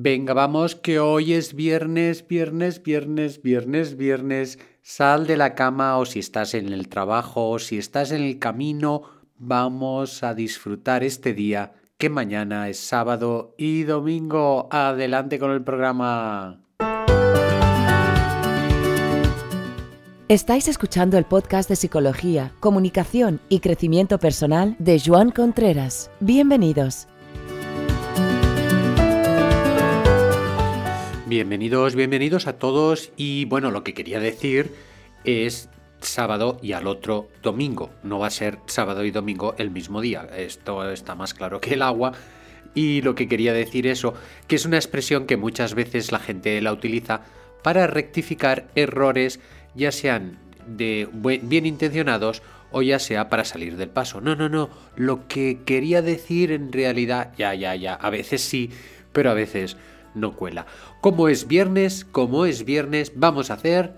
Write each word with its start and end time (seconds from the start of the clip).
Venga, 0.00 0.32
vamos, 0.32 0.76
que 0.76 1.00
hoy 1.00 1.32
es 1.32 1.54
viernes, 1.54 2.24
viernes, 2.28 2.84
viernes, 2.84 3.42
viernes, 3.42 3.96
viernes. 3.96 4.60
Sal 4.80 5.26
de 5.26 5.36
la 5.36 5.56
cama 5.56 5.98
o 5.98 6.06
si 6.06 6.20
estás 6.20 6.54
en 6.54 6.72
el 6.72 6.88
trabajo 6.88 7.50
o 7.50 7.58
si 7.58 7.78
estás 7.78 8.12
en 8.12 8.22
el 8.22 8.38
camino, 8.38 9.02
vamos 9.38 10.22
a 10.22 10.34
disfrutar 10.34 11.02
este 11.02 11.34
día 11.34 11.72
que 11.96 12.10
mañana 12.10 12.68
es 12.68 12.78
sábado 12.78 13.56
y 13.58 13.82
domingo. 13.82 14.68
Adelante 14.70 15.40
con 15.40 15.50
el 15.50 15.64
programa. 15.64 16.60
Estáis 20.28 20.68
escuchando 20.68 21.18
el 21.18 21.24
podcast 21.24 21.68
de 21.68 21.74
Psicología, 21.74 22.52
Comunicación 22.60 23.40
y 23.48 23.58
Crecimiento 23.58 24.18
Personal 24.20 24.76
de 24.78 25.02
Joan 25.04 25.32
Contreras. 25.32 26.12
Bienvenidos. 26.20 27.08
Bienvenidos, 31.28 31.94
bienvenidos 31.94 32.46
a 32.46 32.54
todos 32.54 33.12
y 33.14 33.44
bueno, 33.44 33.70
lo 33.70 33.84
que 33.84 33.92
quería 33.92 34.18
decir 34.18 34.72
es 35.24 35.68
sábado 36.00 36.58
y 36.62 36.72
al 36.72 36.86
otro 36.86 37.28
domingo. 37.42 37.90
No 38.02 38.18
va 38.18 38.28
a 38.28 38.30
ser 38.30 38.60
sábado 38.64 39.04
y 39.04 39.10
domingo 39.10 39.54
el 39.58 39.70
mismo 39.70 40.00
día. 40.00 40.26
Esto 40.34 40.90
está 40.90 41.14
más 41.14 41.34
claro 41.34 41.60
que 41.60 41.74
el 41.74 41.82
agua. 41.82 42.14
Y 42.74 43.02
lo 43.02 43.14
que 43.14 43.28
quería 43.28 43.52
decir 43.52 43.86
eso, 43.86 44.14
que 44.46 44.56
es 44.56 44.64
una 44.64 44.78
expresión 44.78 45.26
que 45.26 45.36
muchas 45.36 45.74
veces 45.74 46.12
la 46.12 46.18
gente 46.18 46.58
la 46.62 46.72
utiliza 46.72 47.20
para 47.62 47.86
rectificar 47.86 48.68
errores 48.74 49.38
ya 49.74 49.92
sean 49.92 50.38
de 50.66 51.10
bien 51.12 51.66
intencionados 51.66 52.40
o 52.70 52.80
ya 52.80 52.98
sea 52.98 53.28
para 53.28 53.44
salir 53.44 53.76
del 53.76 53.90
paso. 53.90 54.22
No, 54.22 54.34
no, 54.34 54.48
no. 54.48 54.70
Lo 54.96 55.28
que 55.28 55.58
quería 55.66 56.00
decir 56.00 56.52
en 56.52 56.72
realidad, 56.72 57.34
ya, 57.36 57.52
ya, 57.52 57.74
ya, 57.74 57.92
a 57.92 58.08
veces 58.08 58.40
sí, 58.40 58.70
pero 59.12 59.30
a 59.30 59.34
veces 59.34 59.76
no 60.18 60.36
cuela. 60.36 60.66
Como 61.00 61.28
es 61.28 61.46
viernes, 61.46 62.04
como 62.04 62.44
es 62.44 62.64
viernes, 62.64 63.12
vamos 63.16 63.50
a 63.50 63.54
hacer 63.54 63.94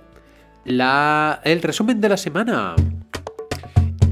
la, 0.64 1.40
el 1.44 1.62
resumen 1.62 2.00
de 2.00 2.08
la 2.08 2.16
semana. 2.16 2.76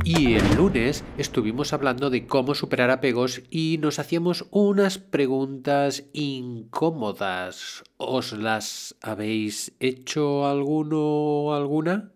Y 0.04 0.36
el 0.36 0.56
lunes 0.56 1.04
estuvimos 1.18 1.74
hablando 1.74 2.08
de 2.08 2.26
cómo 2.26 2.54
superar 2.54 2.90
apegos 2.90 3.42
y 3.50 3.76
nos 3.78 3.98
hacíamos 3.98 4.46
unas 4.50 4.96
preguntas 4.96 6.04
incómodas. 6.14 7.84
¿Os 7.98 8.32
las 8.32 8.96
habéis 9.02 9.74
hecho 9.80 10.46
alguno 10.46 10.98
o 10.98 11.52
alguna? 11.52 12.10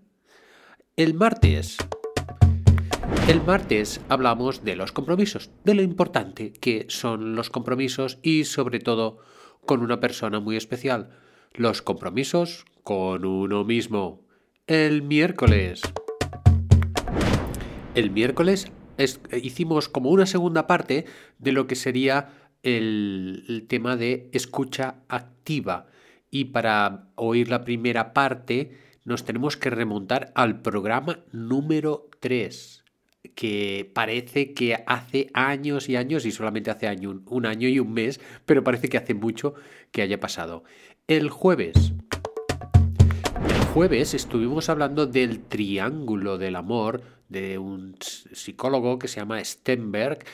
El 0.97 1.13
martes. 1.13 1.77
El 3.29 3.43
martes 3.43 4.01
hablamos 4.09 4.65
de 4.65 4.75
los 4.75 4.91
compromisos, 4.91 5.51
de 5.65 5.75
lo 5.75 5.83
importante 5.83 6.53
que 6.53 6.87
son 6.89 7.35
los 7.35 7.51
compromisos 7.51 8.19
y 8.23 8.45
sobre 8.45 8.79
todo 8.79 9.19
con 9.67 9.83
una 9.83 10.01
persona 10.01 10.41
muy 10.41 10.57
especial. 10.57 11.11
Los 11.53 11.83
compromisos 11.83 12.65
con 12.83 13.25
uno 13.25 13.65
mismo. 13.65 14.27
El 14.67 15.03
miércoles 15.03 15.83
el 17.95 18.11
miércoles 18.11 18.73
hicimos 19.43 19.89
como 19.89 20.11
una 20.11 20.27
segunda 20.27 20.67
parte 20.67 21.05
de 21.39 21.53
lo 21.53 21.67
que 21.67 21.75
sería 21.75 22.31
el, 22.63 23.67
tema 23.69 23.97
de 23.97 24.31
escucha 24.33 24.97
activa. 25.09 25.87
Y 26.31 26.47
para 26.47 27.09
oír 27.17 27.51
la 27.51 27.65
primera 27.65 28.15
parte 28.15 28.79
nos 29.05 29.25
tenemos 29.25 29.57
que 29.57 29.71
remontar 29.71 30.33
al 30.35 30.63
programa 30.63 31.21
número 31.33 32.09
3, 32.21 32.82
que 33.35 33.91
parece 33.95 34.53
que 34.53 34.83
hace 34.87 35.29
años 35.35 35.89
y 35.89 35.97
años, 35.97 36.27
y 36.27 36.33
solamente 36.33 36.71
hace 36.71 36.89
año, 36.89 37.23
un 37.27 37.47
año 37.47 37.69
y 37.69 37.79
un 37.79 37.93
mes, 37.93 38.21
pero 38.47 38.65
parece 38.65 38.89
que 38.89 38.99
hace 38.99 39.15
mucho 39.15 39.55
que 39.91 40.03
haya 40.03 40.21
pasado. 40.21 40.65
El 41.07 41.31
jueves. 41.31 41.93
El 43.49 43.65
jueves 43.73 44.15
estuvimos 44.15 44.69
hablando 44.69 45.07
del 45.07 45.41
triángulo 45.41 46.39
del 46.39 46.57
amor, 46.57 47.03
de 47.29 47.59
un 47.59 47.97
psicólogo 48.01 48.99
que 48.99 49.09
se 49.09 49.21
llama 49.21 49.43
Stenberg 49.43 50.25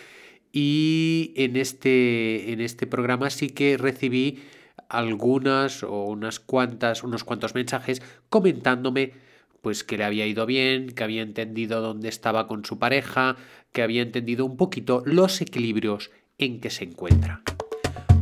y 0.52 1.32
en 1.36 1.56
este, 1.56 2.52
en 2.52 2.60
este 2.60 2.86
programa 2.86 3.30
sí 3.30 3.50
que 3.50 3.76
recibí 3.76 4.42
algunas 4.88 5.82
o 5.82 6.04
unas 6.04 6.40
cuantas, 6.40 7.04
unos 7.04 7.24
cuantos 7.24 7.54
mensajes 7.54 8.02
comentándome 8.30 9.12
pues 9.60 9.84
que 9.84 9.98
le 9.98 10.04
había 10.04 10.26
ido 10.26 10.46
bien, 10.46 10.91
que 10.91 11.04
había 11.04 11.22
entendido 11.22 11.80
dónde 11.80 12.08
estaba 12.08 12.46
con 12.46 12.64
su 12.64 12.78
pareja, 12.78 13.36
que 13.72 13.82
había 13.82 14.02
entendido 14.02 14.44
un 14.44 14.56
poquito 14.56 15.02
los 15.04 15.41
equilibrios 15.41 16.10
en 16.38 16.60
que 16.60 16.70
se 16.70 16.84
encuentra. 16.84 17.42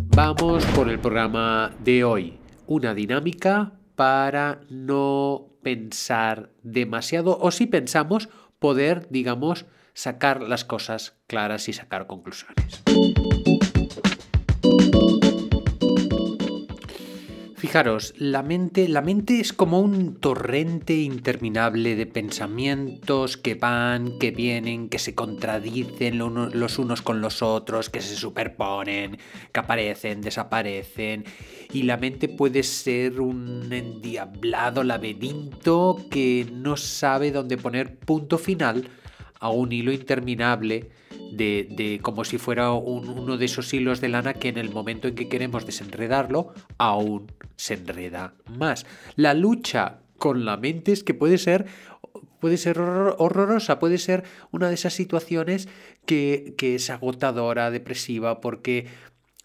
Vamos 0.08 0.64
por 0.74 0.88
el 0.88 0.98
programa 0.98 1.72
de 1.84 2.04
hoy. 2.04 2.38
Una 2.66 2.94
dinámica 2.94 3.72
para 3.94 4.60
no 4.70 5.48
pensar 5.62 6.50
demasiado 6.62 7.38
o 7.38 7.50
si 7.50 7.66
pensamos 7.66 8.28
poder, 8.58 9.08
digamos, 9.10 9.66
sacar 9.94 10.42
las 10.42 10.64
cosas 10.64 11.16
claras 11.26 11.68
y 11.68 11.72
sacar 11.72 12.06
conclusiones. 12.06 12.85
Fijaros, 17.66 18.14
la 18.18 18.44
mente, 18.44 18.86
la 18.86 19.02
mente 19.02 19.40
es 19.40 19.52
como 19.52 19.80
un 19.80 20.20
torrente 20.20 20.94
interminable 20.94 21.96
de 21.96 22.06
pensamientos 22.06 23.36
que 23.36 23.56
van, 23.56 24.20
que 24.20 24.30
vienen, 24.30 24.88
que 24.88 25.00
se 25.00 25.16
contradicen 25.16 26.16
los 26.16 26.78
unos 26.78 27.02
con 27.02 27.20
los 27.20 27.42
otros, 27.42 27.90
que 27.90 28.00
se 28.02 28.14
superponen, 28.14 29.18
que 29.50 29.58
aparecen, 29.58 30.20
desaparecen. 30.20 31.24
Y 31.72 31.82
la 31.82 31.96
mente 31.96 32.28
puede 32.28 32.62
ser 32.62 33.20
un 33.20 33.72
endiablado 33.72 34.84
laberinto 34.84 36.06
que 36.08 36.46
no 36.52 36.76
sabe 36.76 37.32
dónde 37.32 37.56
poner 37.56 37.96
punto 37.96 38.38
final 38.38 38.88
a 39.40 39.50
un 39.50 39.72
hilo 39.72 39.92
interminable 39.92 40.90
de, 41.32 41.98
como 42.02 42.24
si 42.24 42.38
fuera 42.38 42.72
uno 42.72 43.36
de 43.36 43.44
esos 43.44 43.72
hilos 43.72 44.00
de 44.00 44.08
lana 44.08 44.34
que 44.34 44.48
en 44.48 44.58
el 44.58 44.70
momento 44.70 45.08
en 45.08 45.14
que 45.14 45.28
queremos 45.28 45.66
desenredarlo, 45.66 46.54
aún 46.78 47.32
se 47.56 47.74
enreda 47.74 48.34
más. 48.58 48.86
La 49.16 49.34
lucha 49.34 50.00
con 50.18 50.44
la 50.44 50.56
mente 50.56 50.92
es 50.92 51.04
que 51.04 51.14
puede 51.14 51.38
ser 51.38 51.66
puede 52.40 52.58
ser 52.58 52.78
horrorosa, 52.78 53.78
puede 53.78 53.98
ser 53.98 54.24
una 54.52 54.68
de 54.68 54.74
esas 54.74 54.92
situaciones 54.92 55.68
que, 56.04 56.54
que 56.58 56.74
es 56.74 56.90
agotadora, 56.90 57.70
depresiva, 57.70 58.40
porque 58.40 58.86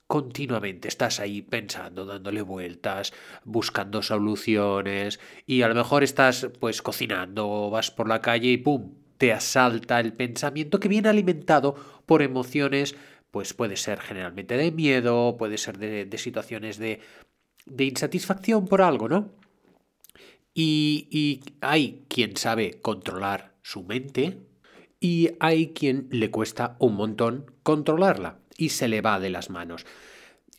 continuamente 0.08 0.90
estás 0.90 1.22
ahí 1.22 1.42
pensando, 1.42 2.06
dándole 2.06 2.42
vueltas, 2.42 3.14
buscando 3.46 4.02
soluciones 4.02 5.22
y 5.48 5.62
a 5.62 5.70
lo 5.70 5.76
mejor 5.76 6.04
estás 6.04 6.50
pues 6.60 6.82
cocinando, 6.82 7.70
vas 7.70 7.92
por 7.92 8.10
la 8.10 8.20
calle 8.20 8.50
y 8.50 8.58
¡pum! 8.58 9.01
Te 9.22 9.34
asalta 9.34 10.00
el 10.00 10.14
pensamiento 10.14 10.80
que 10.80 10.88
viene 10.88 11.08
alimentado 11.08 11.76
por 12.08 12.24
emociones, 12.24 12.96
pues 13.30 13.54
puede 13.54 13.78
ser 13.78 14.00
generalmente 14.00 14.58
de 14.58 14.72
miedo, 14.72 15.38
puede 15.38 15.60
ser 15.60 15.78
de, 15.78 16.18
situaciones 16.18 16.80
de, 16.80 17.02
insatisfacción 17.78 18.68
por 18.68 18.82
algo, 18.82 19.08
¿no? 19.08 19.30
Y, 20.56 21.40
hay 21.62 22.02
quien 22.08 22.36
sabe 22.36 22.82
controlar 22.82 23.54
su 23.62 23.84
mente 23.84 24.40
y 25.00 25.30
hay 25.40 25.68
quien 25.68 26.08
le 26.10 26.32
cuesta 26.32 26.76
un 26.80 26.96
montón 26.96 27.46
controlarla 27.62 28.40
y 28.58 28.70
se 28.70 28.88
le 28.88 29.02
va 29.02 29.20
de 29.20 29.30
las 29.30 29.52
manos. 29.52 29.86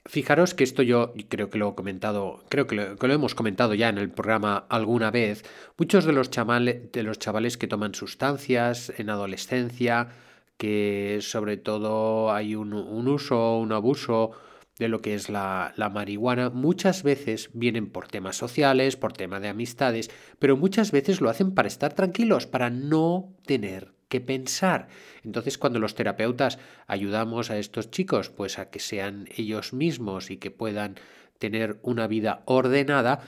Fijaros 0.04 0.54
que 0.54 0.64
esto 0.64 0.82
yo 0.82 1.14
creo 1.28 1.48
que 1.48 1.58
lo 1.58 1.70
he 1.70 1.74
comentado, 1.76 2.42
creo 2.48 2.66
que 2.66 2.74
lo, 2.74 3.12
hemos 3.12 3.36
comentado 3.36 3.74
ya 3.74 3.88
en 3.88 3.98
el 3.98 4.10
programa 4.10 4.66
alguna 4.68 5.12
vez. 5.12 5.44
Muchos 5.78 6.04
de 6.04 6.12
los, 6.12 6.28
de 6.28 7.02
los 7.04 7.18
chavales 7.20 7.56
que 7.56 7.68
toman 7.68 7.94
sustancias 7.94 8.92
en 8.98 9.10
adolescencia, 9.10 10.08
que 10.56 11.18
sobre 11.20 11.56
todo 11.56 12.32
hay 12.32 12.56
un, 12.56 12.72
uso, 12.72 13.58
un 13.58 13.70
abuso 13.70 14.32
de 14.78 14.88
lo 14.88 15.00
que 15.00 15.14
es 15.14 15.28
la, 15.28 15.72
la, 15.76 15.88
marihuana, 15.88 16.50
muchas 16.50 17.04
veces 17.04 17.50
vienen 17.52 17.88
por 17.88 18.08
temas 18.08 18.36
sociales, 18.36 18.96
por 18.96 19.12
tema 19.12 19.38
de 19.38 19.48
amistades, 19.48 20.10
pero 20.40 20.56
muchas 20.56 20.90
veces 20.90 21.20
lo 21.20 21.30
hacen 21.30 21.54
para 21.54 21.68
estar 21.68 21.92
tranquilos, 21.92 22.46
para 22.46 22.70
no 22.70 23.36
tener 23.46 23.92
que 24.12 24.20
pensar. 24.20 24.88
Entonces, 25.24 25.56
cuando 25.56 25.78
los 25.78 25.94
terapeutas 25.94 26.58
ayudamos 26.86 27.50
a 27.50 27.56
estos 27.56 27.90
chicos, 27.90 28.28
pues 28.28 28.58
a 28.58 28.68
que 28.68 28.78
sean 28.78 29.26
ellos 29.34 29.72
mismos 29.72 30.30
y 30.30 30.36
que 30.36 30.50
puedan 30.50 30.96
tener 31.38 31.80
una 31.82 32.06
vida 32.08 32.42
ordenada, 32.44 33.20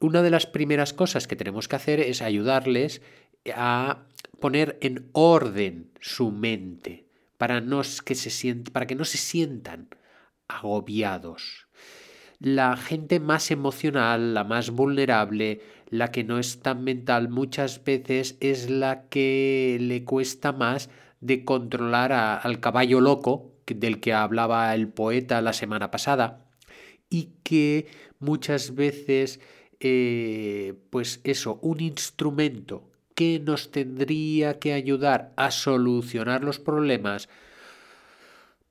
una 0.00 0.22
de 0.22 0.30
las 0.30 0.46
primeras 0.46 0.94
cosas 0.94 1.26
que 1.26 1.36
tenemos 1.36 1.68
que 1.68 1.76
hacer 1.76 2.00
es 2.00 2.22
ayudarles 2.22 3.02
a 3.54 4.06
poner 4.40 4.78
en 4.80 5.10
orden 5.12 5.90
su 6.00 6.32
mente 6.32 7.06
para, 7.36 7.62
que, 8.06 8.14
se 8.14 8.54
para 8.72 8.86
que 8.86 8.94
no 8.94 9.04
se 9.04 9.18
sientan 9.18 9.90
agobiados. 10.48 11.66
La 12.38 12.78
gente 12.78 13.20
más 13.20 13.50
emocional, 13.50 14.32
la 14.32 14.44
más 14.44 14.70
vulnerable, 14.70 15.60
la 15.92 16.10
que 16.10 16.24
no 16.24 16.38
es 16.38 16.60
tan 16.60 16.84
mental 16.84 17.28
muchas 17.28 17.84
veces 17.84 18.38
es 18.40 18.70
la 18.70 19.08
que 19.10 19.76
le 19.78 20.04
cuesta 20.04 20.50
más 20.50 20.88
de 21.20 21.44
controlar 21.44 22.12
al 22.12 22.60
caballo 22.60 22.98
loco 23.02 23.52
del 23.66 24.00
que 24.00 24.14
hablaba 24.14 24.74
el 24.74 24.88
poeta 24.88 25.42
la 25.42 25.52
semana 25.52 25.90
pasada. 25.90 26.46
Y 27.10 27.34
que 27.42 27.88
muchas 28.20 28.74
veces, 28.74 29.40
eh, 29.80 30.72
pues 30.88 31.20
eso, 31.24 31.58
un 31.60 31.80
instrumento 31.80 32.88
que 33.14 33.38
nos 33.38 33.70
tendría 33.70 34.58
que 34.58 34.72
ayudar 34.72 35.34
a 35.36 35.50
solucionar 35.50 36.42
los 36.42 36.58
problemas, 36.58 37.28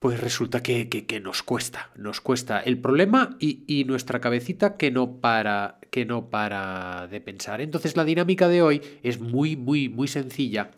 pues 0.01 0.19
resulta 0.19 0.63
que, 0.63 1.21
nos 1.23 1.43
cuesta, 1.43 1.91
nos 1.95 2.21
cuesta 2.21 2.59
el 2.59 2.79
problema 2.79 3.37
y, 3.39 3.83
nuestra 3.85 4.19
cabecita 4.19 4.75
que 4.75 4.89
no, 4.89 5.17
para, 5.17 5.77
que 5.91 6.05
no 6.05 6.31
para 6.31 7.07
de 7.07 7.21
pensar. 7.21 7.61
Entonces 7.61 7.95
la 7.95 8.03
dinámica 8.03 8.47
de 8.47 8.63
hoy 8.63 8.81
es 9.03 9.19
muy, 9.19 9.55
muy, 9.55 9.89
muy 9.89 10.07
sencilla 10.07 10.71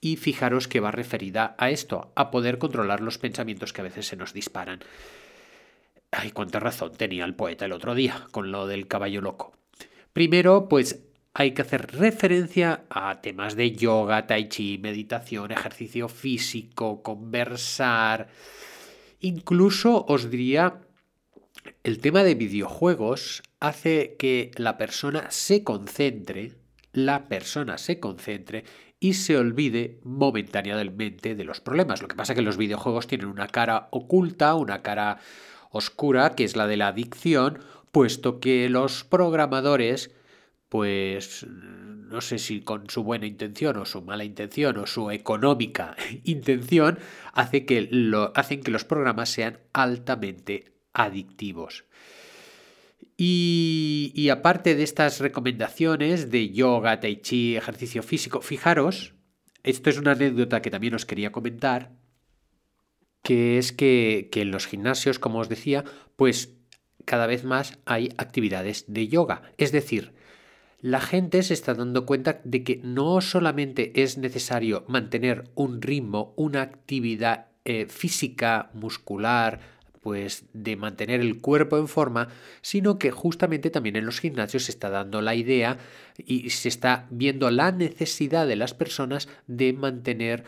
y 0.00 0.16
fijaros 0.16 0.66
que 0.66 0.80
va 0.80 0.90
referida 0.90 1.54
a 1.56 1.70
esto, 1.70 2.10
a 2.16 2.32
poder 2.32 2.58
controlar 2.58 3.00
los 3.00 3.16
pensamientos 3.16 3.72
que 3.72 3.80
a 3.80 3.84
veces 3.84 4.08
se 4.08 4.16
nos 4.16 4.32
disparan. 4.32 4.80
Ay, 6.10 6.32
cuánta 6.32 6.58
razón 6.58 6.96
tenía 6.96 7.26
el 7.26 7.36
poeta 7.36 7.66
el 7.66 7.72
otro 7.72 7.94
día 7.94 8.26
con 8.32 8.50
lo 8.50 8.66
del 8.66 8.88
caballo 8.88 9.20
loco. 9.20 9.52
Primero, 10.12 10.68
pues 10.68 11.03
hay 11.34 11.50
que 11.50 11.62
hacer 11.62 11.90
referencia 11.90 12.84
a 12.88 13.20
temas 13.20 13.56
de 13.56 13.72
yoga, 13.72 14.26
tai 14.26 14.48
chi, 14.48 14.78
meditación, 14.78 15.50
ejercicio 15.50 16.08
físico, 16.08 17.02
conversar. 17.02 18.28
Incluso 19.18 20.06
os 20.06 20.30
diría, 20.30 20.80
el 21.82 21.98
tema 21.98 22.22
de 22.22 22.36
videojuegos 22.36 23.42
hace 23.58 24.14
que 24.16 24.52
la 24.56 24.78
persona 24.78 25.26
se 25.30 25.64
concentre, 25.64 26.52
la 26.92 27.26
persona 27.26 27.78
se 27.78 27.98
concentre 27.98 28.64
y 29.00 29.14
se 29.14 29.36
olvide 29.36 29.98
momentáneamente 30.04 31.34
de 31.34 31.44
los 31.44 31.60
problemas. 31.60 32.00
Lo 32.00 32.06
que 32.06 32.14
pasa 32.14 32.32
es 32.32 32.36
que 32.36 32.42
los 32.42 32.56
videojuegos 32.56 33.08
tienen 33.08 33.26
una 33.26 33.48
cara 33.48 33.88
oculta, 33.90 34.54
una 34.54 34.82
cara 34.82 35.18
oscura, 35.70 36.36
que 36.36 36.44
es 36.44 36.54
la 36.54 36.68
de 36.68 36.76
la 36.76 36.88
adicción, 36.88 37.58
puesto 37.90 38.38
que 38.38 38.68
los 38.68 39.02
programadores 39.02 40.12
pues 40.68 41.46
no 41.46 42.20
sé 42.20 42.38
si 42.38 42.60
con 42.60 42.88
su 42.90 43.02
buena 43.02 43.26
intención 43.26 43.76
o 43.76 43.84
su 43.84 44.02
mala 44.02 44.24
intención 44.24 44.78
o 44.78 44.86
su 44.86 45.10
económica 45.10 45.96
intención, 46.24 46.98
hace 47.32 47.64
que 47.66 47.88
lo, 47.90 48.32
hacen 48.36 48.62
que 48.62 48.70
los 48.70 48.84
programas 48.84 49.30
sean 49.30 49.58
altamente 49.72 50.72
adictivos. 50.92 51.84
Y, 53.16 54.12
y, 54.14 54.30
aparte 54.30 54.74
de 54.74 54.82
estas 54.82 55.20
recomendaciones 55.20 56.32
de 56.32 56.50
yoga, 56.50 56.98
tai 56.98 57.22
chi, 57.22 57.54
ejercicio 57.54 58.02
físico, 58.02 58.40
fijaros, 58.40 59.14
esto 59.62 59.88
es 59.88 59.98
una 59.98 60.12
anécdota 60.12 60.60
que 60.60 60.70
también 60.70 60.94
os 60.94 61.06
quería 61.06 61.30
comentar, 61.30 61.92
que 63.22 63.58
es 63.58 63.72
que, 63.72 64.28
que 64.32 64.42
en 64.42 64.50
los 64.50 64.66
gimnasios, 64.66 65.20
como 65.20 65.38
os 65.38 65.48
decía, 65.48 65.84
pues 66.16 66.56
cada 67.04 67.26
vez 67.26 67.44
más 67.44 67.78
hay 67.84 68.10
actividades 68.18 68.84
de 68.88 69.06
yoga. 69.06 69.42
Es 69.58 69.70
decir, 69.70 70.12
la 70.84 71.00
gente 71.00 71.42
se 71.42 71.54
está 71.54 71.72
dando 71.72 72.04
cuenta 72.04 72.42
de 72.44 72.62
que 72.62 72.78
no 72.84 73.22
solamente 73.22 74.02
es 74.02 74.18
necesario 74.18 74.84
mantener 74.86 75.44
un 75.54 75.80
ritmo, 75.80 76.34
una 76.36 76.60
actividad 76.60 77.46
eh, 77.64 77.86
física, 77.86 78.68
muscular, 78.74 79.60
pues 80.02 80.44
de 80.52 80.76
mantener 80.76 81.22
el 81.22 81.40
cuerpo 81.40 81.78
en 81.78 81.88
forma, 81.88 82.28
sino 82.60 82.98
que 82.98 83.10
justamente 83.10 83.70
también 83.70 83.96
en 83.96 84.04
los 84.04 84.20
gimnasios 84.20 84.64
se 84.64 84.72
está 84.72 84.90
dando 84.90 85.22
la 85.22 85.34
idea 85.34 85.78
y 86.18 86.50
se 86.50 86.68
está 86.68 87.06
viendo 87.08 87.50
la 87.50 87.72
necesidad 87.72 88.46
de 88.46 88.56
las 88.56 88.74
personas 88.74 89.30
de 89.46 89.72
mantener 89.72 90.44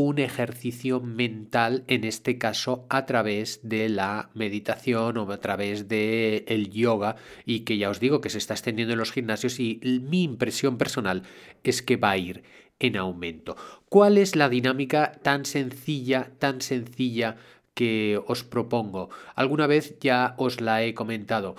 un 0.00 0.20
ejercicio 0.20 1.00
mental, 1.00 1.82
en 1.88 2.04
este 2.04 2.38
caso 2.38 2.86
a 2.88 3.04
través 3.04 3.58
de 3.64 3.88
la 3.88 4.30
meditación 4.32 5.16
o 5.16 5.32
a 5.32 5.40
través 5.40 5.88
del 5.88 6.44
el 6.46 6.70
yoga, 6.70 7.16
y 7.44 7.60
que 7.60 7.78
ya 7.78 7.90
os 7.90 7.98
digo 7.98 8.20
que 8.20 8.30
se 8.30 8.38
está 8.38 8.54
extendiendo 8.54 8.92
en 8.92 9.00
los 9.00 9.10
gimnasios 9.10 9.58
y 9.58 9.80
mi 10.08 10.22
impresión 10.22 10.78
personal 10.78 11.24
es 11.64 11.82
que 11.82 11.96
va 11.96 12.12
a 12.12 12.16
ir 12.16 12.44
en 12.78 12.96
aumento. 12.96 13.56
¿Cuál 13.88 14.18
es 14.18 14.36
la 14.36 14.48
dinámica 14.48 15.18
tan 15.24 15.44
sencilla, 15.44 16.30
tan 16.38 16.60
sencilla 16.60 17.34
que 17.74 18.20
os 18.24 18.44
propongo? 18.44 19.10
Alguna 19.34 19.66
vez 19.66 19.98
ya 19.98 20.36
os 20.38 20.60
la 20.60 20.84
he 20.84 20.94
comentado. 20.94 21.56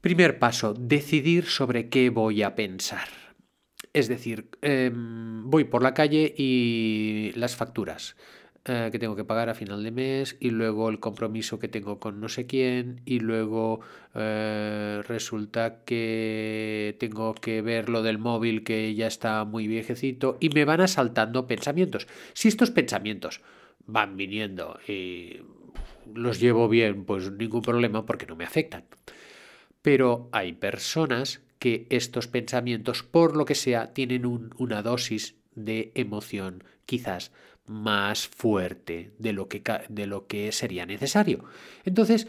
Primer 0.00 0.38
paso, 0.38 0.72
decidir 0.72 1.44
sobre 1.44 1.90
qué 1.90 2.08
voy 2.08 2.42
a 2.42 2.54
pensar. 2.54 3.19
Es 3.92 4.08
decir, 4.08 4.48
em, 4.62 5.50
voy 5.50 5.64
por 5.64 5.82
la 5.82 5.94
calle 5.94 6.32
y 6.36 7.32
las 7.34 7.56
facturas 7.56 8.16
eh, 8.66 8.90
que 8.92 8.98
tengo 8.98 9.16
que 9.16 9.24
pagar 9.24 9.48
a 9.48 9.54
final 9.54 9.82
de 9.82 9.90
mes 9.90 10.36
y 10.38 10.50
luego 10.50 10.90
el 10.90 11.00
compromiso 11.00 11.58
que 11.58 11.66
tengo 11.66 11.98
con 11.98 12.20
no 12.20 12.28
sé 12.28 12.46
quién 12.46 13.00
y 13.06 13.18
luego 13.20 13.80
eh, 14.14 15.02
resulta 15.08 15.82
que 15.84 16.94
tengo 17.00 17.34
que 17.34 17.62
ver 17.62 17.88
lo 17.88 18.02
del 18.02 18.18
móvil 18.18 18.62
que 18.62 18.94
ya 18.94 19.06
está 19.06 19.44
muy 19.44 19.66
viejecito 19.66 20.36
y 20.40 20.50
me 20.50 20.64
van 20.64 20.82
asaltando 20.82 21.46
pensamientos. 21.46 22.06
Si 22.34 22.48
estos 22.48 22.70
pensamientos 22.70 23.40
van 23.86 24.16
viniendo 24.16 24.78
y 24.86 25.38
los 26.14 26.38
llevo 26.38 26.68
bien, 26.68 27.04
pues 27.04 27.32
ningún 27.32 27.62
problema 27.62 28.06
porque 28.06 28.26
no 28.26 28.36
me 28.36 28.44
afectan. 28.44 28.84
Pero 29.82 30.28
hay 30.32 30.52
personas 30.52 31.40
que 31.60 31.86
estos 31.90 32.26
pensamientos, 32.26 33.04
por 33.04 33.36
lo 33.36 33.44
que 33.44 33.54
sea, 33.54 33.92
tienen 33.92 34.50
una 34.56 34.82
dosis 34.82 35.36
de 35.54 35.92
emoción 35.94 36.64
quizás 36.86 37.30
más 37.66 38.26
fuerte 38.26 39.12
de 39.18 39.32
lo, 39.32 39.46
que, 39.46 39.62
de 39.88 40.06
lo 40.08 40.26
que 40.26 40.50
sería 40.50 40.86
necesario. 40.86 41.44
Entonces, 41.84 42.26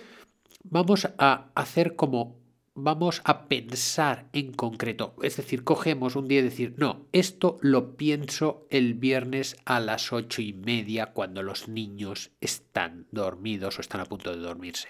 vamos 0.64 1.10
a 1.18 1.50
hacer 1.56 1.96
como 1.96 2.40
vamos 2.74 3.22
a 3.26 3.48
pensar 3.48 4.30
en 4.34 4.54
concreto. 4.54 5.16
Es 5.22 5.38
decir, 5.38 5.64
cogemos 5.64 6.16
un 6.16 6.28
día 6.28 6.40
y 6.40 6.44
decir, 6.44 6.76
no, 6.78 7.08
esto 7.12 7.58
lo 7.62 7.96
pienso 7.98 8.68
el 8.70 8.94
viernes 8.94 9.58
a 9.66 9.80
las 9.80 10.14
ocho 10.14 10.42
y 10.42 10.54
media 10.54 11.08
cuando 11.08 11.44
los 11.44 11.68
niños 11.68 12.32
están 12.42 13.08
dormidos 13.12 13.78
o 13.78 13.82
están 13.82 14.02
a 14.02 14.06
punto 14.06 14.32
de 14.32 14.42
dormirse. 14.42 14.90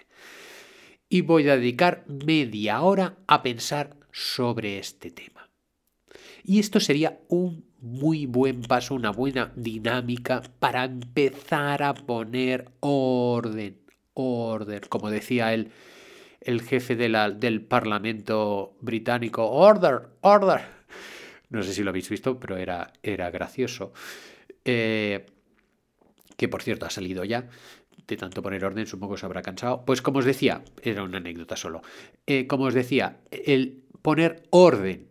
Y 1.10 1.22
voy 1.22 1.50
a 1.50 1.58
dedicar 1.58 2.06
media 2.08 2.82
hora 2.82 3.18
a 3.28 3.44
pensar 3.44 3.98
sobre 4.12 4.78
este 4.78 5.12
tema. 5.12 5.50
Y 6.44 6.60
esto 6.60 6.80
sería 6.80 7.20
un 7.30 7.66
muy 7.80 8.26
buen 8.26 8.62
paso, 8.62 8.96
una 8.96 9.12
buena 9.12 9.52
dinámica 9.56 10.42
para 10.60 10.86
empezar 10.86 11.84
a 11.84 11.94
poner 11.94 12.70
orden, 12.80 13.78
orden, 14.14 14.82
como 14.90 15.10
decía 15.10 15.54
el, 15.54 15.72
el 16.42 16.62
jefe 16.62 16.96
de 16.96 17.10
la, 17.10 17.30
del 17.30 17.62
Parlamento 17.62 18.76
británico, 18.82 19.50
order, 19.50 20.10
order. 20.22 20.62
No 21.50 21.64
sé 21.64 21.74
si 21.74 21.84
lo 21.84 21.90
habéis 21.90 22.10
visto, 22.10 22.40
pero 22.40 22.58
era, 22.58 22.94
era 23.04 23.30
gracioso. 23.30 23.94
Eh, 24.66 25.26
que 26.38 26.48
por 26.48 26.64
cierto 26.64 26.86
ha 26.86 26.90
salido 26.90 27.24
ya 27.24 27.48
de 28.08 28.18
tanto 28.18 28.42
poner 28.42 28.66
orden, 28.66 28.88
supongo 28.88 29.14
que 29.14 29.20
se 29.20 29.26
habrá 29.26 29.42
cansado. 29.42 29.86
Pues 29.86 30.02
como 30.02 30.20
os 30.20 30.26
decía, 30.26 30.64
era 30.82 31.04
una 31.04 31.18
anécdota 31.18 31.56
solo. 31.56 31.82
Eh, 32.26 32.48
como 32.48 32.66
os 32.66 32.74
decía, 32.74 33.20
el 33.32 33.84
poner 34.02 34.44
orden, 34.50 35.10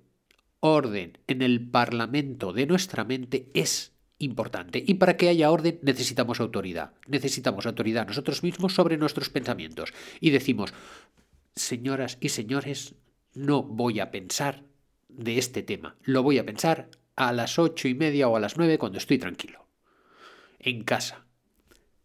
orden 0.60 1.18
en 1.26 1.42
el 1.42 1.68
parlamento 1.70 2.52
de 2.52 2.66
nuestra 2.66 3.04
mente 3.04 3.50
es 3.54 3.92
importante. 4.18 4.82
Y 4.86 4.94
para 4.94 5.16
que 5.16 5.28
haya 5.28 5.50
orden 5.50 5.78
necesitamos 5.82 6.40
autoridad. 6.40 6.92
Necesitamos 7.06 7.66
autoridad 7.66 8.06
nosotros 8.06 8.42
mismos 8.42 8.74
sobre 8.74 8.96
nuestros 8.96 9.30
pensamientos. 9.30 9.92
Y 10.20 10.30
decimos, 10.30 10.72
señoras 11.54 12.18
y 12.20 12.28
señores, 12.28 12.94
no 13.34 13.62
voy 13.62 14.00
a 14.00 14.10
pensar 14.10 14.64
de 15.08 15.38
este 15.38 15.62
tema. 15.62 15.96
Lo 16.02 16.22
voy 16.22 16.38
a 16.38 16.46
pensar 16.46 16.90
a 17.16 17.32
las 17.32 17.58
ocho 17.58 17.88
y 17.88 17.94
media 17.94 18.28
o 18.28 18.36
a 18.36 18.40
las 18.40 18.56
nueve 18.56 18.78
cuando 18.78 18.98
estoy 18.98 19.18
tranquilo. 19.18 19.66
En 20.58 20.84
casa. 20.84 21.24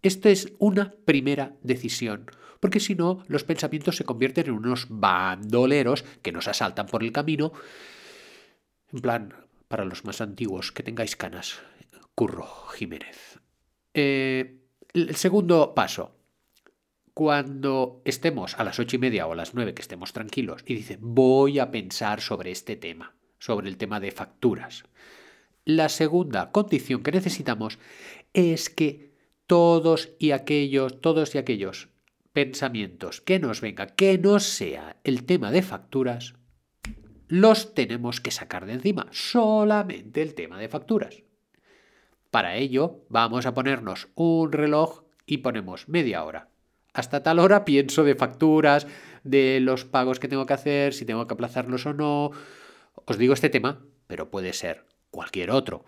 Esto 0.01 0.29
es 0.29 0.53
una 0.59 0.93
primera 1.05 1.55
decisión 1.63 2.29
porque 2.59 2.79
si 2.79 2.95
no, 2.95 3.23
los 3.27 3.43
pensamientos 3.43 3.97
se 3.97 4.05
convierten 4.05 4.47
en 4.47 4.53
unos 4.53 4.87
bandoleros 4.89 6.03
que 6.21 6.31
nos 6.31 6.47
asaltan 6.47 6.87
por 6.87 7.03
el 7.03 7.11
camino. 7.11 7.53
En 8.91 9.01
plan, 9.01 9.33
para 9.67 9.85
los 9.85 10.05
más 10.05 10.21
antiguos, 10.21 10.71
que 10.71 10.83
tengáis 10.83 11.15
canas, 11.15 11.61
Curro 12.15 12.47
Jiménez. 12.75 13.39
Eh, 13.93 14.61
el 14.93 15.15
segundo 15.15 15.73
paso, 15.75 16.15
cuando 17.13 18.01
estemos 18.05 18.57
a 18.59 18.63
las 18.63 18.79
ocho 18.79 18.95
y 18.95 18.99
media 18.99 19.27
o 19.27 19.33
a 19.33 19.35
las 19.35 19.53
nueve, 19.53 19.73
que 19.73 19.81
estemos 19.81 20.13
tranquilos, 20.13 20.63
y 20.65 20.75
dice, 20.75 20.97
voy 21.01 21.59
a 21.59 21.71
pensar 21.71 22.21
sobre 22.21 22.51
este 22.51 22.75
tema, 22.75 23.15
sobre 23.39 23.69
el 23.69 23.77
tema 23.77 23.99
de 23.99 24.11
facturas. 24.11 24.83
La 25.65 25.89
segunda 25.89 26.51
condición 26.51 27.03
que 27.03 27.11
necesitamos 27.11 27.79
es 28.33 28.69
que 28.69 29.13
todos 29.47 30.09
y 30.19 30.31
aquellos, 30.31 31.01
todos 31.01 31.35
y 31.35 31.37
aquellos 31.37 31.89
pensamientos 32.35 33.21
que 33.21 33.39
nos 33.39 33.61
venga, 33.61 33.87
que 33.87 34.17
no 34.17 34.41
sea 34.41 34.97
el 35.05 35.23
tema 35.25 35.51
de 35.51 35.61
facturas, 35.61 36.33
los 37.29 37.73
tenemos 37.73 38.19
que 38.19 38.29
sacar 38.29 38.65
de 38.65 38.73
encima, 38.73 39.07
solamente 39.11 40.21
el 40.21 40.35
tema 40.35 40.59
de 40.59 40.67
facturas. 40.67 41.23
Para 42.31 42.57
ello 42.57 43.05
vamos 43.07 43.45
a 43.45 43.53
ponernos 43.53 44.09
un 44.15 44.51
reloj 44.51 45.03
y 45.25 45.37
ponemos 45.37 45.87
media 45.87 46.25
hora. 46.25 46.49
Hasta 46.93 47.23
tal 47.23 47.39
hora 47.39 47.63
pienso 47.63 48.03
de 48.03 48.15
facturas, 48.15 48.85
de 49.23 49.61
los 49.61 49.85
pagos 49.85 50.19
que 50.19 50.27
tengo 50.27 50.45
que 50.45 50.53
hacer, 50.53 50.93
si 50.93 51.05
tengo 51.05 51.27
que 51.27 51.33
aplazarlos 51.33 51.85
o 51.85 51.93
no. 51.93 52.31
Os 53.05 53.17
digo 53.17 53.33
este 53.33 53.49
tema, 53.49 53.85
pero 54.07 54.29
puede 54.29 54.51
ser 54.51 54.85
cualquier 55.09 55.51
otro. 55.51 55.85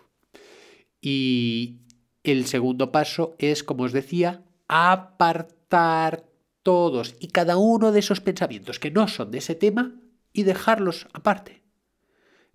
Y 1.01 1.81
el 2.23 2.45
segundo 2.45 2.93
paso 2.93 3.35
es, 3.37 3.65
como 3.65 3.83
os 3.83 3.91
decía, 3.91 4.43
apartar 4.69 6.23
todos 6.67 7.15
y 7.21 7.29
cada 7.29 7.55
uno 7.55 7.93
de 7.93 7.99
esos 7.99 8.19
pensamientos 8.19 8.77
que 8.77 8.91
no 8.91 9.07
son 9.07 9.31
de 9.31 9.37
ese 9.37 9.55
tema 9.55 9.95
y 10.33 10.43
dejarlos 10.43 11.07
aparte. 11.13 11.63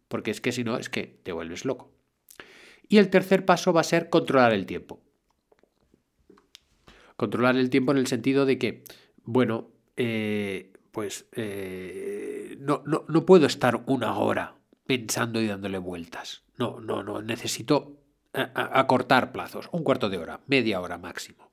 Porque 0.07 0.31
es 0.31 0.43
que 0.43 0.53
si 0.53 0.65
no, 0.65 0.77
es 0.77 0.91
que 0.91 1.19
te 1.23 1.33
vuelves 1.33 1.65
loco. 1.65 1.95
Y 2.91 2.99
el 2.99 3.09
tercer 3.09 3.47
paso 3.47 3.73
va 3.73 3.81
a 3.81 3.85
ser 3.85 4.11
controlar 4.11 4.53
el 4.53 4.67
tiempo. 4.67 5.01
Controlar 7.17 7.57
el 7.57 7.71
tiempo 7.71 7.93
en 7.93 7.97
el 7.97 8.07
sentido 8.07 8.45
de 8.45 8.59
que, 8.59 8.85
bueno, 9.23 9.71
eh, 9.97 10.75
pues 10.91 11.25
eh, 11.33 12.59
no, 12.61 12.83
no, 12.85 13.25
puedo 13.25 13.47
estar 13.47 13.83
una 13.87 14.19
hora 14.19 14.57
pensando 14.85 15.41
y 15.41 15.47
dándole 15.47 15.79
vueltas. 15.79 16.43
No, 16.59 16.81
no, 16.81 17.03
no, 17.03 17.23
necesito 17.23 17.97
acortar 18.35 19.33
plazos, 19.33 19.71
un 19.73 19.85
cuarto 19.85 20.11
de 20.11 20.19
hora, 20.19 20.43
media 20.49 20.83
hora 20.83 20.99
máximo. 20.99 21.52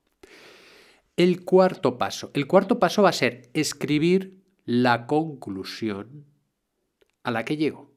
El 1.19 1.43
cuarto 1.43 1.97
paso. 1.97 2.31
El 2.33 2.47
cuarto 2.47 2.79
paso 2.79 3.03
va 3.03 3.09
a 3.09 3.11
ser 3.11 3.49
escribir 3.53 4.41
la 4.63 5.05
conclusión 5.05 6.25
a 7.23 7.31
la 7.31 7.43
que 7.43 7.57
llego. 7.57 7.93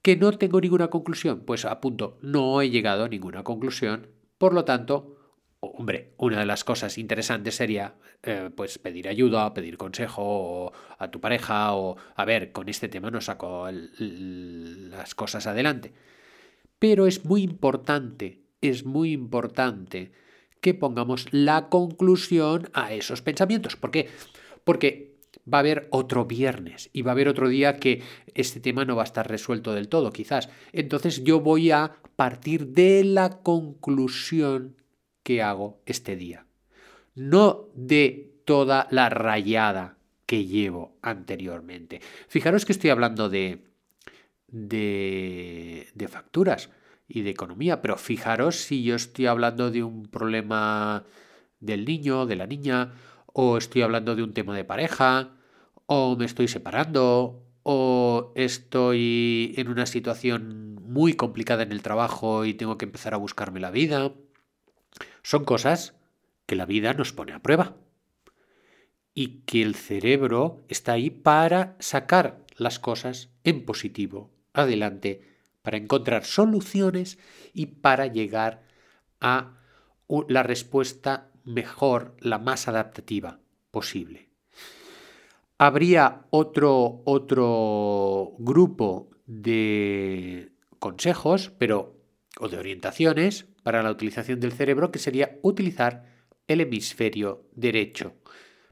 ¿Que 0.00 0.16
no 0.16 0.32
tengo 0.32 0.58
ninguna 0.58 0.88
conclusión? 0.88 1.42
Pues 1.44 1.66
apunto, 1.66 2.18
no 2.22 2.62
he 2.62 2.70
llegado 2.70 3.04
a 3.04 3.08
ninguna 3.10 3.44
conclusión. 3.44 4.08
Por 4.38 4.54
lo 4.54 4.64
tanto, 4.64 5.18
hombre, 5.60 6.14
una 6.16 6.38
de 6.38 6.46
las 6.46 6.64
cosas 6.64 6.96
interesantes 6.96 7.54
sería 7.54 7.96
eh, 8.22 8.48
pues 8.56 8.78
pedir 8.78 9.08
ayuda, 9.08 9.52
pedir 9.52 9.76
consejo 9.76 10.72
a 10.96 11.10
tu 11.10 11.20
pareja 11.20 11.74
o 11.74 11.98
a 12.16 12.24
ver, 12.24 12.52
con 12.52 12.70
este 12.70 12.88
tema 12.88 13.10
no 13.10 13.20
saco 13.20 13.68
las 13.70 15.14
cosas 15.14 15.46
adelante. 15.46 15.92
Pero 16.78 17.06
es 17.06 17.26
muy 17.26 17.42
importante, 17.42 18.40
es 18.62 18.86
muy 18.86 19.12
importante 19.12 20.12
pongamos 20.74 21.26
la 21.32 21.68
conclusión 21.68 22.70
a 22.72 22.92
esos 22.92 23.22
pensamientos. 23.22 23.76
¿Por 23.76 23.90
qué? 23.90 24.08
Porque 24.64 25.18
va 25.52 25.58
a 25.58 25.60
haber 25.60 25.88
otro 25.90 26.26
viernes 26.26 26.90
y 26.92 27.02
va 27.02 27.12
a 27.12 27.14
haber 27.14 27.28
otro 27.28 27.48
día 27.48 27.76
que 27.76 28.02
este 28.34 28.60
tema 28.60 28.84
no 28.84 28.96
va 28.96 29.02
a 29.02 29.06
estar 29.06 29.28
resuelto 29.28 29.74
del 29.74 29.88
todo, 29.88 30.12
quizás. 30.12 30.48
Entonces 30.72 31.24
yo 31.24 31.40
voy 31.40 31.70
a 31.70 31.96
partir 32.16 32.68
de 32.68 33.04
la 33.04 33.42
conclusión 33.42 34.76
que 35.22 35.42
hago 35.42 35.80
este 35.86 36.16
día, 36.16 36.46
no 37.14 37.68
de 37.74 38.40
toda 38.44 38.88
la 38.90 39.08
rayada 39.08 39.98
que 40.26 40.44
llevo 40.44 40.96
anteriormente. 41.02 42.00
Fijaros 42.28 42.64
que 42.64 42.72
estoy 42.72 42.90
hablando 42.90 43.28
de, 43.28 43.64
de 44.48 46.08
facturas 46.08 46.70
y 47.08 47.22
de 47.22 47.30
economía, 47.30 47.80
pero 47.80 47.96
fijaros 47.96 48.56
si 48.56 48.82
yo 48.82 48.94
estoy 48.94 49.26
hablando 49.26 49.70
de 49.70 49.82
un 49.82 50.06
problema 50.06 51.04
del 51.58 51.84
niño, 51.86 52.26
de 52.26 52.36
la 52.36 52.46
niña, 52.46 52.92
o 53.26 53.56
estoy 53.56 53.82
hablando 53.82 54.14
de 54.14 54.22
un 54.22 54.34
tema 54.34 54.54
de 54.54 54.64
pareja, 54.64 55.34
o 55.86 56.16
me 56.16 56.26
estoy 56.26 56.48
separando, 56.48 57.42
o 57.62 58.32
estoy 58.34 59.54
en 59.56 59.68
una 59.68 59.86
situación 59.86 60.74
muy 60.82 61.14
complicada 61.14 61.62
en 61.62 61.72
el 61.72 61.82
trabajo 61.82 62.44
y 62.44 62.54
tengo 62.54 62.78
que 62.78 62.84
empezar 62.84 63.14
a 63.14 63.18
buscarme 63.18 63.60
la 63.60 63.70
vida. 63.70 64.12
Son 65.22 65.44
cosas 65.44 65.94
que 66.46 66.56
la 66.56 66.66
vida 66.66 66.94
nos 66.94 67.12
pone 67.12 67.32
a 67.32 67.42
prueba 67.42 67.76
y 69.14 69.40
que 69.40 69.62
el 69.62 69.74
cerebro 69.74 70.64
está 70.68 70.92
ahí 70.92 71.10
para 71.10 71.76
sacar 71.78 72.44
las 72.56 72.78
cosas 72.78 73.30
en 73.44 73.64
positivo, 73.64 74.30
adelante, 74.52 75.37
para 75.68 75.76
encontrar 75.76 76.24
soluciones 76.24 77.18
y 77.52 77.66
para 77.66 78.06
llegar 78.06 78.62
a 79.20 79.58
la 80.26 80.42
respuesta 80.42 81.30
mejor, 81.44 82.16
la 82.20 82.38
más 82.38 82.68
adaptativa 82.68 83.38
posible. 83.70 84.30
Habría 85.58 86.22
otro, 86.30 87.02
otro 87.04 88.32
grupo 88.38 89.10
de 89.26 90.52
consejos, 90.78 91.52
pero 91.58 92.00
o 92.40 92.48
de 92.48 92.56
orientaciones 92.56 93.44
para 93.62 93.82
la 93.82 93.90
utilización 93.90 94.40
del 94.40 94.52
cerebro, 94.52 94.90
que 94.90 94.98
sería 94.98 95.38
utilizar 95.42 96.06
el 96.46 96.62
hemisferio 96.62 97.44
derecho. 97.52 98.14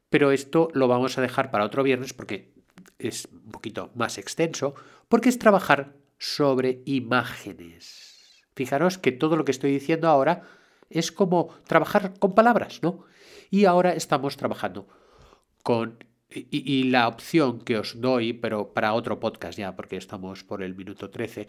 Pero 0.09 0.31
esto 0.31 0.71
lo 0.73 0.88
vamos 0.88 1.19
a 1.19 1.21
dejar 1.21 1.50
para 1.50 1.67
otro 1.67 1.83
viernes 1.83 2.15
porque 2.15 2.55
es 2.99 3.29
un 3.31 3.53
poquito 3.53 3.91
más 3.95 4.17
extenso, 4.17 4.75
porque 5.11 5.29
es 5.29 5.38
trabajar 5.38 6.06
sobre 6.19 6.83
imágenes. 6.85 8.45
Fijaros 8.55 8.99
que 8.99 9.13
todo 9.13 9.37
lo 9.37 9.45
que 9.45 9.53
estoy 9.53 9.73
diciendo 9.73 10.09
ahora 10.09 10.43
es 10.91 11.13
como 11.13 11.55
trabajar 11.67 12.19
con 12.19 12.35
palabras, 12.35 12.81
¿no? 12.83 13.05
Y 13.51 13.65
ahora 13.65 13.93
estamos 13.93 14.37
trabajando 14.37 14.89
con... 15.63 16.05
Y, 16.29 16.49
y, 16.51 16.83
la 16.91 17.07
opción 17.07 17.61
que 17.61 17.79
os 17.79 18.01
doy, 18.01 18.33
pero 18.33 18.73
para 18.75 18.95
otro 18.95 19.21
podcast 19.21 19.57
ya, 19.57 19.77
porque 19.77 19.97
estamos 19.97 20.43
por 20.43 20.61
el 20.61 20.75
minuto 20.75 21.09
13, 21.09 21.47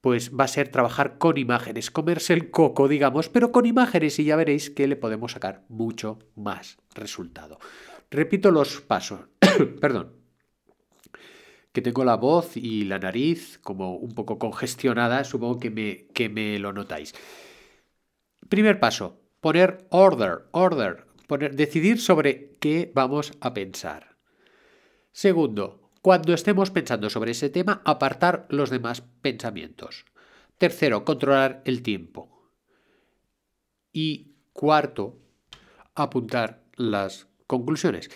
pues 0.00 0.30
va 0.38 0.44
a 0.44 0.48
ser 0.48 0.68
trabajar 0.68 1.18
con 1.18 1.36
imágenes, 1.38 1.90
comerse 1.90 2.32
el 2.32 2.50
coco, 2.50 2.88
digamos, 2.88 3.28
pero 3.28 3.52
con 3.52 3.66
imágenes 3.66 4.18
y 4.18 4.24
ya 4.24 4.36
veréis 4.36 4.70
que 4.70 4.86
le 4.86 4.96
podemos 4.96 5.32
sacar 5.32 5.64
mucho 5.68 6.18
más 6.36 6.78
resultado. 6.94 7.58
Repito 8.10 8.50
los 8.50 8.80
pasos, 8.80 9.20
perdón, 9.80 10.12
que 11.72 11.82
tengo 11.82 12.04
la 12.04 12.16
voz 12.16 12.56
y 12.56 12.84
la 12.84 12.98
nariz 12.98 13.58
como 13.62 13.94
un 13.96 14.14
poco 14.14 14.38
congestionada, 14.38 15.24
supongo 15.24 15.58
que 15.60 15.70
me, 15.70 16.06
que 16.12 16.28
me 16.28 16.58
lo 16.58 16.72
notáis. 16.72 17.14
Primer 18.48 18.80
paso, 18.80 19.20
poner 19.40 19.86
order, 19.90 20.48
order, 20.50 21.06
poner, 21.26 21.54
decidir 21.54 22.00
sobre 22.00 22.56
qué 22.58 22.90
vamos 22.94 23.32
a 23.40 23.54
pensar. 23.54 24.16
Segundo, 25.12 25.90
cuando 26.02 26.32
estemos 26.32 26.70
pensando 26.70 27.10
sobre 27.10 27.32
ese 27.32 27.50
tema, 27.50 27.82
apartar 27.84 28.46
los 28.48 28.70
demás 28.70 29.02
pensamientos. 29.20 30.06
Tercero, 30.58 31.04
controlar 31.04 31.62
el 31.64 31.82
tiempo. 31.82 32.50
Y 33.92 34.34
cuarto, 34.52 35.18
apuntar 35.94 36.64
las 36.76 37.28
conclusiones. 37.46 38.10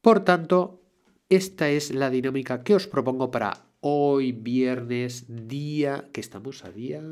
Por 0.00 0.24
tanto, 0.24 0.87
esta 1.28 1.68
es 1.68 1.94
la 1.94 2.10
dinámica 2.10 2.62
que 2.62 2.74
os 2.74 2.86
propongo 2.86 3.30
para 3.30 3.66
hoy 3.80 4.32
viernes, 4.32 5.26
día 5.28 6.08
que 6.12 6.20
estamos 6.20 6.64
a 6.64 6.70
día 6.70 7.02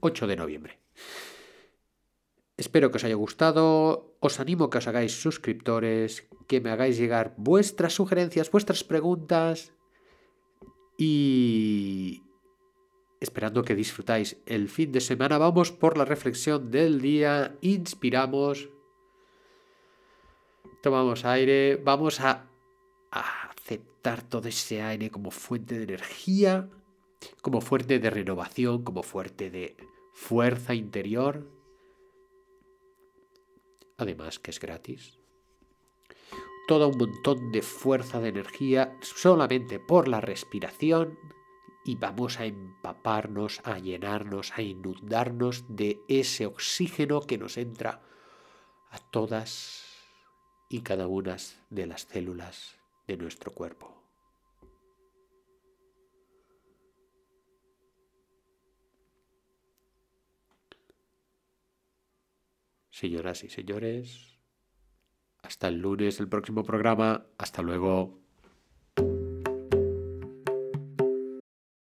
8 0.00 0.26
de 0.26 0.36
noviembre. 0.36 0.78
Espero 2.56 2.90
que 2.90 2.96
os 2.96 3.04
haya 3.04 3.14
gustado. 3.14 4.16
Os 4.20 4.40
animo 4.40 4.64
a 4.64 4.70
que 4.70 4.78
os 4.78 4.88
hagáis 4.88 5.12
suscriptores, 5.12 6.26
que 6.48 6.60
me 6.60 6.70
hagáis 6.70 6.96
llegar 6.96 7.34
vuestras 7.36 7.92
sugerencias, 7.92 8.50
vuestras 8.50 8.82
preguntas 8.82 9.72
y 10.96 12.22
esperando 13.20 13.62
que 13.62 13.74
disfrutáis 13.74 14.40
el 14.46 14.68
fin 14.68 14.92
de 14.92 15.00
semana. 15.00 15.36
Vamos 15.36 15.70
por 15.70 15.98
la 15.98 16.06
reflexión 16.06 16.70
del 16.70 17.02
día. 17.02 17.56
Inspiramos. 17.60 18.70
Tomamos 20.82 21.26
aire. 21.26 21.76
Vamos 21.76 22.20
a, 22.20 22.48
a 23.18 23.50
aceptar 23.50 24.22
todo 24.22 24.48
ese 24.48 24.82
aire 24.82 25.10
como 25.10 25.30
fuente 25.30 25.76
de 25.76 25.84
energía, 25.84 26.68
como 27.42 27.60
fuente 27.60 27.98
de 27.98 28.10
renovación, 28.10 28.82
como 28.82 29.02
fuente 29.02 29.50
de 29.50 29.76
fuerza 30.12 30.74
interior 30.74 31.56
además 33.98 34.38
que 34.38 34.50
es 34.50 34.60
gratis. 34.60 35.18
Todo 36.68 36.88
un 36.88 36.98
montón 36.98 37.52
de 37.52 37.62
fuerza 37.62 38.20
de 38.20 38.28
energía 38.28 38.96
solamente 39.00 39.78
por 39.78 40.08
la 40.08 40.20
respiración 40.20 41.18
y 41.84 41.94
vamos 41.94 42.40
a 42.40 42.46
empaparnos, 42.46 43.60
a 43.62 43.78
llenarnos, 43.78 44.52
a 44.56 44.62
inundarnos 44.62 45.64
de 45.68 46.00
ese 46.08 46.46
oxígeno 46.46 47.20
que 47.20 47.38
nos 47.38 47.56
entra 47.56 48.02
a 48.90 48.98
todas 48.98 49.84
y 50.68 50.80
cada 50.80 51.06
una 51.06 51.36
de 51.70 51.86
las 51.86 52.02
células 52.02 52.76
de 53.06 53.16
nuestro 53.16 53.52
cuerpo. 53.52 53.96
Señoras 62.90 63.44
y 63.44 63.50
señores, 63.50 64.40
hasta 65.42 65.68
el 65.68 65.80
lunes, 65.80 66.18
el 66.18 66.28
próximo 66.28 66.64
programa. 66.64 67.26
Hasta 67.36 67.62
luego. 67.62 68.25